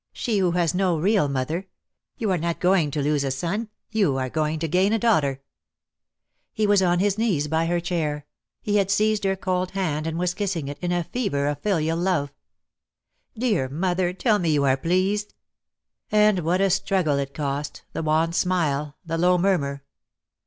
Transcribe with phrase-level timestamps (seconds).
[0.13, 1.67] She who has no real mother.
[2.17, 3.69] You are not going to lose a son.
[3.91, 5.43] You are going to gain a daughter."
[6.57, 6.57] DEAD LOVE HAS CHAINS.
[6.57, 8.25] t87 He was on his knees by her chair;
[8.63, 12.01] he had seized her cold hand and was kissing it, in a fever of fiUal
[12.01, 12.31] love.
[13.37, 15.35] "Dear mother, tell me you are pleased."
[16.11, 19.83] Ah, what a struggle it cost, the wan smile, the low murmur.